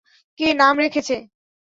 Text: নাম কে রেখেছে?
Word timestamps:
নাম 0.39 0.75
কে 0.75 0.79
রেখেছে? 0.79 1.15